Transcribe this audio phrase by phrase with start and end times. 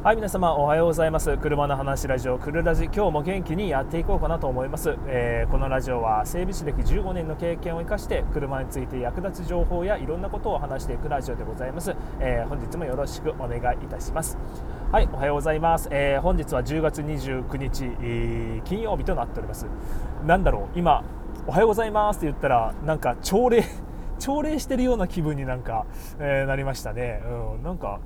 [0.00, 1.36] はい皆様おはようございます。
[1.38, 2.84] 車の話ラジオクルラジ。
[2.84, 14.38] 今日も元気にやっていこうかなと思います、えー、このラジオは整備士歴15年の経験を生かして車について役立つ情報やいろんなことを話していくラジオでございます、えー、本日もよろしくお願いいたします。
[14.92, 19.66] はいおはようございます、えー、本日は10月29日、え金曜日となっております。
[20.24, 21.02] なんだろう今
[21.48, 23.64] おはようございますって言ったらなんか朝礼
[24.20, 25.86] 朝礼してるような気分になんか、
[26.20, 27.20] えなりましたね。
[27.56, 27.98] うんなんか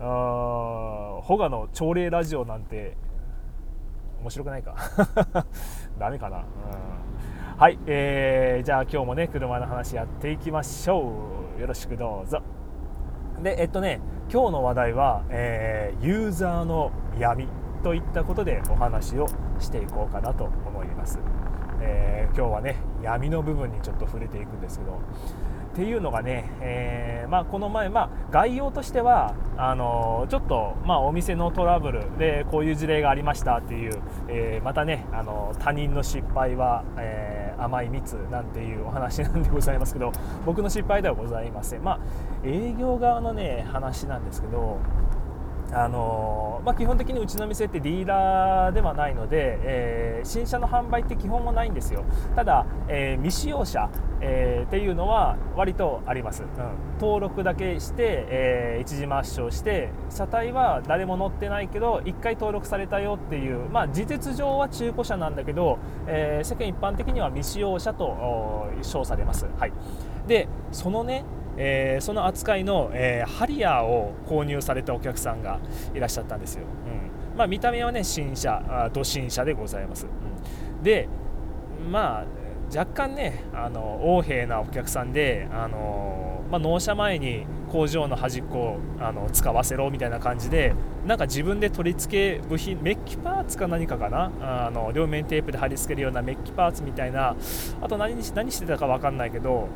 [0.00, 2.96] あホガの朝礼ラジオなんて
[4.20, 4.74] 面白くないか？
[5.98, 6.44] ダメかな、うん、
[7.58, 11.12] はい、えー、じゃあ今日もね車の話やっていきましょ
[11.56, 11.60] う。
[11.60, 12.42] よろしくどうぞ。
[13.42, 14.00] でえっとね
[14.32, 17.48] 今日の話題は、えー、ユーザーの闇
[17.82, 19.26] といったことでお話を
[19.58, 21.20] していこうかなと思います、
[21.80, 24.98] えー、今日はね闇の部分にちょっと触れていくんですけど
[25.76, 40.12] っていうのがね、えー、まあ、この前、まあ、概要としてはあのちょっと、まあ、お店のトラブルでこういう事例がありましたっていう、えー、またねあの他人の失敗は、えー、甘い蜜なんていうお話なんでございますけど
[40.46, 42.00] 僕の失敗ではございません、まあ、
[42.42, 44.78] 営業側のね話なんですけど
[45.72, 52.04] あのまあ、基本的にうちの店ってディーラーではないので、えー、新車の販売って基本もないんですよ。
[52.34, 53.88] ただ、えー、未使用車、
[54.20, 56.48] えー、っていうのは割とあります、うん、
[57.00, 69.72] 登録だけして、え一時抹消して車体は誰も乗ってないけど1回登録されたよっていう、まあ、事実上は中古車なんだけど、え世間一般的には未使用車と称されます、はい、
[70.26, 71.24] でそのね
[71.56, 75.60] えー、その扱いの、えー、ハリアーを購入されたお客さんが
[75.94, 77.38] いらっしゃったんですよ、うん。
[77.38, 81.08] まあ、見た目はね新車あと新車でございます、うん、で
[81.90, 82.24] まあ
[82.76, 90.74] 若干ねあの横柄なお客さんで、あのまあ、納車前に工場の端っこをあの使わせろみたいな感じで
[91.06, 94.66] なんか自分で取り付け部品メッキパーツか何かかな？
[94.66, 97.36] あの両面テープで貼り付けるようなメッキパーツみたいな
[97.80, 99.68] あと何何してたか分かんないけど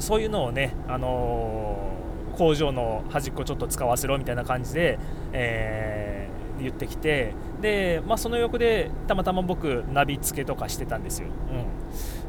[0.00, 4.98] そういうのをね、あのー、工場の端っこちょっと使わせろみたいな感じで、
[5.32, 11.28] えー、言ってきてで、まあ、その横でたまたま僕ナビ付けとかしてたんですよ、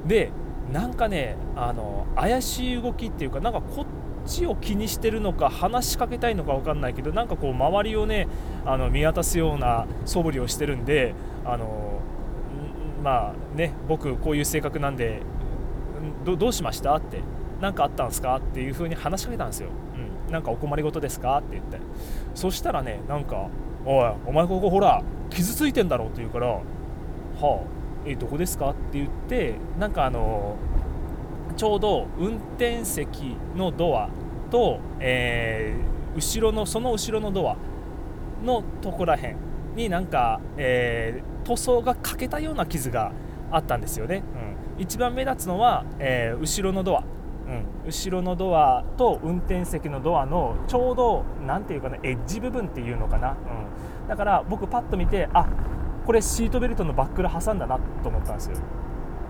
[0.03, 0.31] うん、で
[0.71, 3.85] なんかねあの怪しい動きっていうかなんかこっ
[4.27, 8.27] ちを気にしてるのか話しかけたいのか分かんないけどなんかこう周りをね
[8.65, 11.13] あの見渡すような素振りをしてるんで
[11.45, 12.01] あの
[13.03, 15.21] まあね僕こういう性格なんで
[16.25, 17.21] どうしましたって
[17.61, 19.69] 何かあったんですかっていう風に話しかけたんですよ、
[20.27, 21.79] うん、なんかお困りごとですかって言って。
[22.35, 23.47] そしたらねなんか
[23.85, 26.61] 「おいお前ここほら傷ついてんだろ」って言うから「は
[27.41, 27.59] あ
[28.05, 30.55] えどこですか?」って言ってなんかあの
[31.55, 34.09] ちょうど運転席のドア
[34.51, 37.55] と、えー、後ろのその後ろのドア
[38.45, 39.37] のとこらへん
[39.75, 43.11] になんか、えー、塗装が欠けたような傷が
[43.51, 44.23] あったんですよね、
[44.77, 47.03] うん、一番目立つのは、えー、後ろのドア。
[47.47, 53.37] うん、後ろのドアと運転席のドアのちょうど何ていうかなエッジ部分っていうのかな、
[54.01, 55.47] うん、だから僕パッと見てあ
[56.05, 58.57] これシートベルトのバックル挟んだなと思ったんですよ、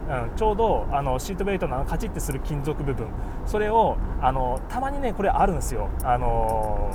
[0.10, 3.08] うん、ちょうどあのシートベルトのあのカチッてする金属部分。
[3.46, 5.90] それをあのたまにねこれあるんですよ。
[6.04, 6.92] あの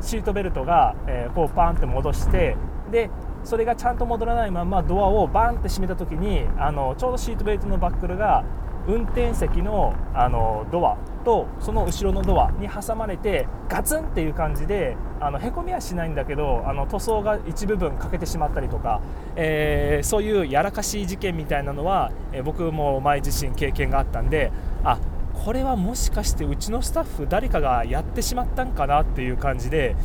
[0.00, 2.56] シートベルトが、えー、こうパーンって戻して
[2.90, 3.10] で
[3.44, 8.44] それがちゃんと戻らないままドアをバンって閉めた時にあのちょうどシートベルトのバックルが
[8.86, 19.00] 運転席のあのドアとその後ろのドアに挟まれてガツンっていう感じであのへこみはしないんだけどあの塗装が一部分欠けてしまったりとか、
[19.36, 24.52] えー、そういうやらかしい事件みたいなのは、えー、僕も前自身経験があったんで
[24.84, 24.98] あ
[25.32, 29.96] これはもしかしてうちのスタッフ誰かがやってしまったんかなっていう感じで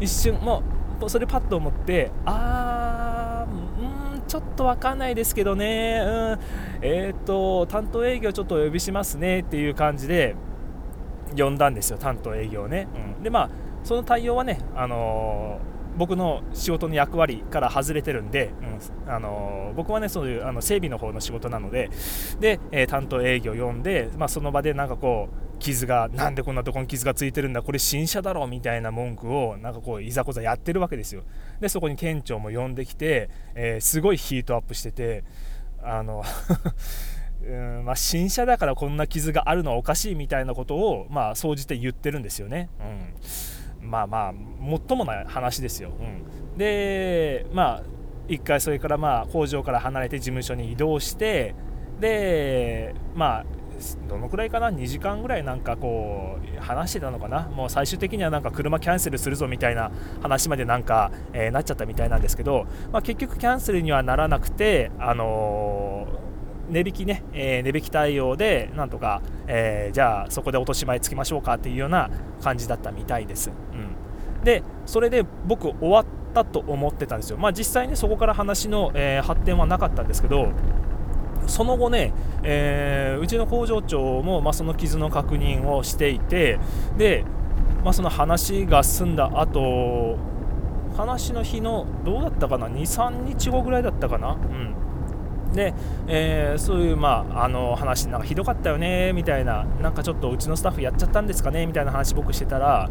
[0.00, 0.62] 一瞬も
[1.00, 3.70] うそれパッと思ってあー
[4.30, 6.38] ちょっと分かんないですけどね、うん、
[6.82, 10.34] えっ、と、担当営業ちょっとお呼びしますねっていう感じで
[11.36, 12.88] 呼んだんですよ、担当営業ね。
[13.16, 13.50] うん、で、まあ、
[13.84, 18.52] その対応はね、あのー、僕の仕事の役割から外れてるんで、
[19.06, 21.90] うん、あのー、僕はねそういうあの整備の方の仕事なので
[22.38, 31.22] で、えー、担当営業呼んで、まあ、その場でなんかこう傷がなんでこんなとこに傷がついてるんだこれ新車だろみたいな文句をなんかこういざこざやってるわけですよ。
[31.60, 35.24] でそこに店長も呼んできて、えー、すごいヒートアップしてて
[35.82, 36.22] あの
[37.42, 42.68] うんまあ、新車だからこんな傷があるのはおかしいみたいなことをまあ総じて言ってるんですよね、
[43.80, 47.82] うん、まあまあもっともない話ですよ、うん、でまあ
[48.28, 51.54] 一回それからまあ工場から離れて事務所に移動して
[51.98, 53.46] でまあ
[54.08, 57.48] どのくらいかな？2時間ぐらいなんかこう話してたのかな？
[57.48, 59.90] もう最終的にはなんか車キャンセルするぞみたいな
[60.22, 72.10] 話までなんか、えー、なっちゃったみたいなんですけど、まあ、結局キャンセルにはならなくてあのー、値引きね、えー、値引き対応でなんとか、えー、じゃあそこで落とし前つきましょうかっていうような
[72.42, 73.50] 感じだったみたいです。
[73.50, 76.04] うん、でそれで僕終わっ
[76.34, 77.38] たと思ってたんですよ。
[77.38, 80.52] まあ実際ねそこから話の、え発展はなかったんですけど
[81.50, 82.12] その後ね、
[82.42, 86.58] えー、うちの工場長も、まあ、その傷の確認をしていて
[86.96, 87.24] で、
[87.84, 90.16] まあ、その話が済んだ後
[90.96, 95.72] 話の日のどうだったかな？23日後ぐらいだったかな、うん、で、
[96.08, 101.66] えー、そういう、まあ、あの話なんかひどかったよねみたいななんかちょっとうちのスタッフやっちゃったんですかね？
[101.66, 102.90] みたいな話僕してたら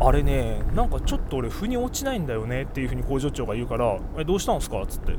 [0.00, 2.62] あれねなんかちょっと俺腑に落ちないんだよね？
[2.62, 4.84] っていうふうに工場長が言うからえどうしたんですか？
[4.88, 5.12] つって、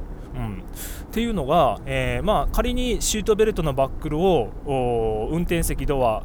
[0.51, 6.23] っていうのが、えー、まあ、仮にシートベルトのバックルを運転席ドア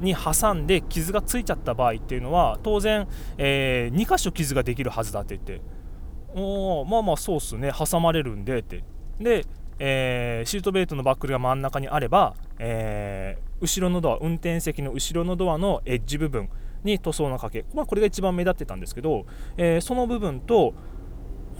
[0.00, 5.60] に挟んで傷がついちゃった場合っていうのは当然、えー、2箇所傷ができるはずだって言って。
[6.34, 7.72] おまあまあそうっすね。
[7.72, 8.84] 挟まれるんでって。
[9.18, 9.44] で、
[9.78, 16.48] えー、シートベルトのバックルが真ん中にあれば、えー、後ろのドア運転席の後ろのドアのエッジ部分
[16.84, 19.26] に塗装の掛け、まあ、これが一番目立ってたんですけど、
[19.56, 20.74] えその部分と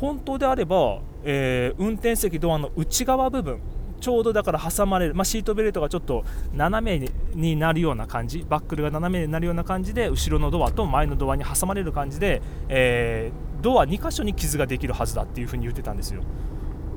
[0.00, 3.60] 本当であれば、えー、運転席ドアの内側部分
[4.00, 6.24] ちょうどだから挟まれる、まあ、シートベルトがちょっと
[6.54, 16.22] 斜めになるような感じバックルが斜めになるような感じで後ろのドアと前のドアに挟まれる感じで、えー、ドア2箇所に傷ができるはずだっていうふうに言ってたんですよ。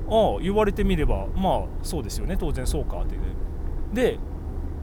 [0.09, 2.37] ああ言われてみればまあそうですよね。
[2.37, 3.15] 当然そうかって
[3.93, 4.19] で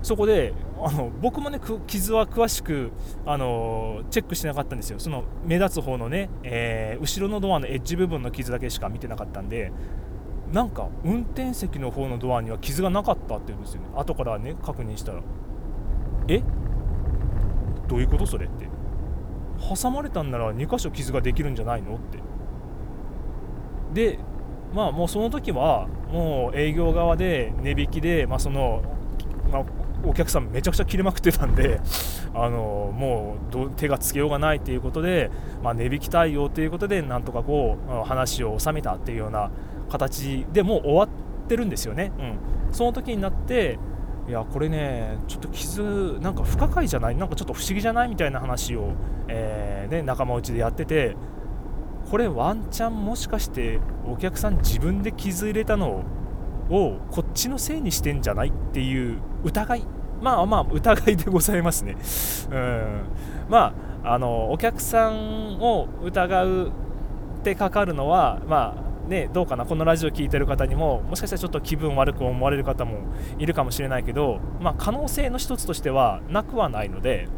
[0.02, 2.92] そこであの僕もね傷は詳しく
[3.26, 4.98] あのチェックしてなかったんですよ。
[4.98, 9.72] その目立つ方のね、えー、後ろのドアのエッジ部分の傷だけしか見てなかったんで
[10.52, 13.88] なんか運転席の方のドアには傷がなかったって言うんですよね。
[13.96, 15.20] 後からね確認したら
[16.28, 16.42] え？
[17.88, 18.46] どういうことそれ？
[18.46, 18.68] って。
[19.82, 21.96] 挟まれたんなら2箇所傷ができるんじゃないの？
[21.96, 22.18] って。
[23.92, 24.18] で
[24.74, 28.82] まあもうその時はもう営業側で値引きで、まあ、その、
[29.50, 29.64] まあ、
[30.04, 31.80] お客さんめちゃくちゃ切れまくってたんで
[32.34, 35.30] あのもう手がつけようがないということで、
[35.62, 39.50] まあ、値引き対応ということでなんとかこう話を収めたっていうような
[39.90, 41.08] 形でもう終わっ
[41.48, 43.78] てるんですよね、うん、その時になって
[44.28, 47.16] いやこれねちょっと傷なんか不可解じゃない？
[47.16, 48.08] なんかちょっと不思議じゃない？
[48.08, 48.90] みたいな話を、
[49.26, 51.16] えー、ね、仲間内でやってて
[52.10, 56.02] これワンチャンもしかしてお客さん自分で傷入れたのを
[56.70, 59.82] をこっちのせいにしてんじゃないっていう疑い
[60.20, 61.96] まあまあ疑いでございますね。
[62.50, 63.00] うん
[63.48, 63.72] ま
[64.02, 68.74] ああのお客さんを疑うってかかるのはま
[69.06, 72.98] あねどうかなこのラジオ聴いてる方にももしかしたらちょっと気分悪く思われる方も
[73.38, 77.28] いるかもしれないけどまあ可能性の一つとしてはなくはないので。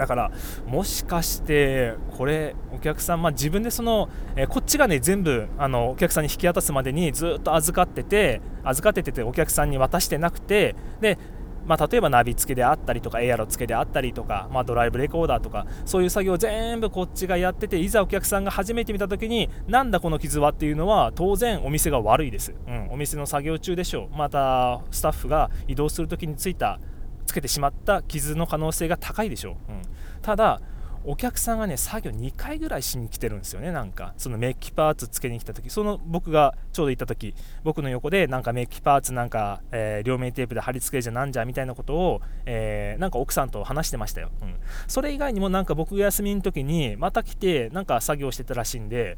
[0.00, 0.32] だから
[0.66, 11.18] もしかしてこれお客さん、まあ、自分でその、えー、こっちがね全部あのお客さんに引き渡すまでにずっと預かってて預かっててお客さんに渡してなくてで
[11.66, 24.16] まあ、例えばナビ付けであったりとかエアロ付けであったりとか、まあ、ドライブレコーダーとかそういう作業全部こっちがやってていざお客さんが初めて見た時になんだこの傷はっていうのは当然お店が悪いです、うん、お店の作業中でしょう。
[24.16, 26.80] またスタッフが移動する時についた
[27.26, 29.82] つけてしまった傷の可能性が高いでしょう、うん、
[30.22, 30.60] ただ
[31.02, 33.72] お客さんがね作業2回ぐらいしに来てるんですよね。
[33.72, 35.70] なんかそのメッキパーツつけに来た時。
[35.70, 44.56] その僕がちょうど行った時僕の横でなんかメッキパーツなんか、えー、両面テープで貼り付けじゃなんじゃみたいなことを、えー、なんか奥さんと話してましたよ、うん、
[44.88, 49.16] それ以外にもなんか僕が休みの時にまた来てなんか作業してたらしいんで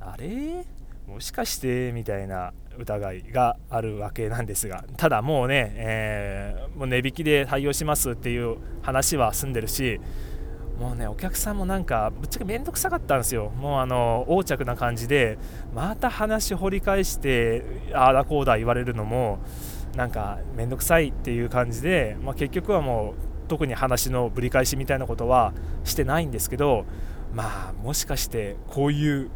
[0.00, 0.66] あれ？
[1.06, 1.92] もしかして？
[1.92, 2.52] みたいな。
[2.78, 10.00] 疑いがあるわけなんですがただもうね、えー、もう値引きで対応しますっていう話は済んでるし
[10.78, 13.50] もうねお客さんもなんかぶっちゃけ面倒くさかったんですよ。
[13.50, 15.38] もうあの横着な感じで
[15.74, 17.64] また話掘り返して
[17.94, 19.38] ああだこうだ言われるのも
[19.96, 23.14] なんか面倒くさいっていう感じで、まあ、結局はも
[23.46, 25.52] う特に話のぶり返しみたいなことは
[25.84, 26.86] してないんですけど
[27.34, 29.30] まあもしかしてこういう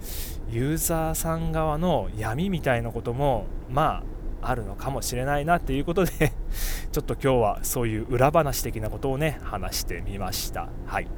[0.50, 4.02] ユーザーさん側の闇みたいなこともま
[4.42, 6.32] ああるのかもしれないなっていうことで
[6.92, 10.68] ちょっと今日はそういう裏話的なことをね話してみました。
[10.86, 11.08] はい。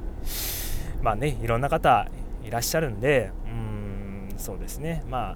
[1.01, 2.07] まあねいろんな方
[2.43, 5.03] いらっしゃるんでうんそうですね。
[5.09, 5.35] ま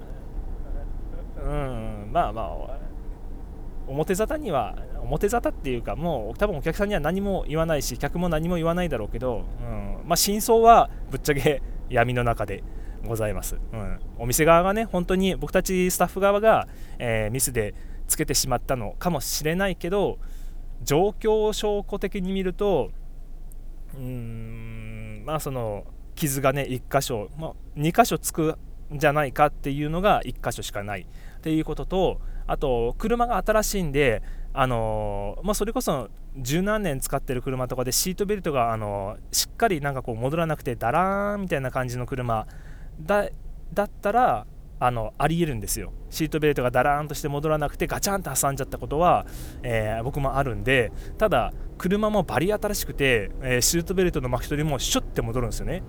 [1.37, 2.83] あうんまあまあ
[3.87, 12.63] 表沙汰には表沙汰っていうかもう多分お客さんには何も言わないし客も何も言わないだろうけど、うんまあ、真相はぶっちゃけ闇の中で
[13.05, 16.67] ございます、うん、お店側がね本当に僕たちスタッフ側が、
[16.99, 17.73] えー、ミスで
[18.07, 20.19] つけてしまったのかもしれないけど
[20.83, 22.91] 状況を証拠的に見ると
[23.95, 28.57] うーんまあその傷がね1箇所、まあ、2箇所つく
[28.93, 31.01] んじゃないかっていうのが1箇所しかない。
[31.01, 34.21] っていうこととあと車が新しいんで
[34.55, 42.45] あのまあ、それこそ十何年使ってる車とかでシートベルトが、あのしっかりなんかこう戻らなくてダラーンみたいな感じの車
[42.99, 43.29] だ
[43.73, 44.45] だったら
[44.79, 45.93] あのありえるんですよ。
[46.09, 49.25] シートベルトがだらーンとして戻らなくてガチャンと挟んじゃったことは、
[49.63, 55.83] えー、僕もあるんでただ車もバリ新しくて、えー、シートベルトの巻き取りもシュッて戻るんですよね。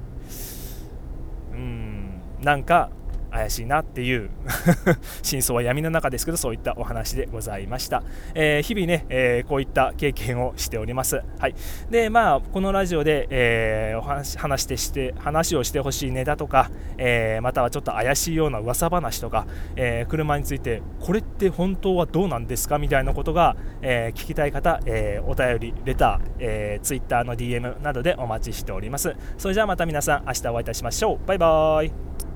[1.52, 2.20] うん。
[2.40, 2.90] なんか
[3.34, 4.30] 怪しいなっていう
[5.22, 11.22] 真相は闇の中ですけどそういったお話でございました、えー、日々ね、えー、こういった経験をしております。
[11.38, 11.54] はい。
[11.90, 29.14] でまあこのラジオで、えー、お話話してして話をしてほしいネタとか、えまたはちょっと怪しいような噂話とか、え車についてこれって本当はどうなんですかみたいなことが、え聞きたい方、えお便りレター、え Twitter の DM などでお待ちしております。
[29.36, 31.26] それじゃあまた皆さん明日お会いいたしましょう。
[31.26, 32.33] バイバーイ。